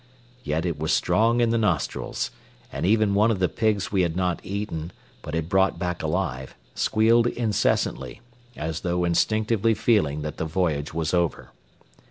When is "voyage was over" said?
10.45-11.51